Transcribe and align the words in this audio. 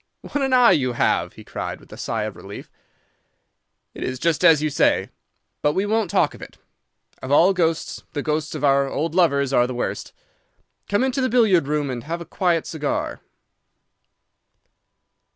"What 0.21 0.41
an 0.41 0.51
eye 0.51 0.71
you 0.71 0.93
have!" 0.93 1.33
he 1.33 1.43
cried, 1.43 1.79
with 1.79 1.93
a 1.93 1.95
sigh 1.95 2.23
of 2.23 2.35
relief. 2.35 2.71
'It 3.93 4.03
is 4.03 4.17
just 4.17 4.43
as 4.43 4.59
you 4.59 4.71
say. 4.71 5.11
But 5.61 5.73
we 5.73 5.85
won't 5.85 6.09
talk 6.09 6.33
of 6.33 6.41
it. 6.41 6.57
Of 7.21 7.29
all 7.31 7.53
ghosts 7.53 8.01
the 8.13 8.23
ghosts 8.23 8.55
of 8.55 8.63
our 8.63 8.89
old 8.89 9.13
lovers 9.13 9.53
are 9.53 9.67
the 9.67 9.75
worst. 9.75 10.11
Come 10.89 11.03
into 11.03 11.21
the 11.21 11.29
billiard 11.29 11.67
room 11.67 11.91
and 11.91 12.03
have 12.05 12.19
a 12.19 12.25
quiet 12.25 12.65
cigar. 12.65 13.19